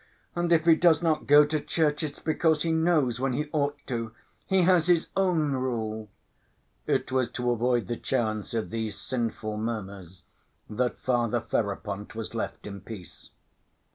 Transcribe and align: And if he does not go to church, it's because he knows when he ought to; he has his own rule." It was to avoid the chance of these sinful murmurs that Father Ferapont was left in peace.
And 0.35 0.51
if 0.51 0.65
he 0.65 0.73
does 0.75 1.03
not 1.03 1.27
go 1.27 1.45
to 1.45 1.59
church, 1.61 2.01
it's 2.01 2.17
because 2.17 2.63
he 2.63 2.71
knows 2.71 3.19
when 3.19 3.33
he 3.33 3.51
ought 3.53 3.77
to; 3.85 4.13
he 4.47 4.63
has 4.63 4.87
his 4.87 5.09
own 5.15 5.51
rule." 5.51 6.09
It 6.87 7.11
was 7.11 7.29
to 7.33 7.51
avoid 7.51 7.85
the 7.85 7.97
chance 7.97 8.55
of 8.55 8.71
these 8.71 8.97
sinful 8.99 9.57
murmurs 9.57 10.23
that 10.67 10.97
Father 10.97 11.39
Ferapont 11.41 12.15
was 12.15 12.33
left 12.33 12.65
in 12.65 12.81
peace. 12.81 13.29